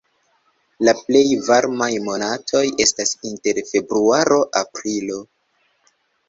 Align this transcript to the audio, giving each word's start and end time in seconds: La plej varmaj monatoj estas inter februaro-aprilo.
La 0.87 0.93
plej 1.01 1.21
varmaj 1.47 1.89
monatoj 2.05 2.63
estas 2.87 3.13
inter 3.33 3.61
februaro-aprilo. 3.73 5.21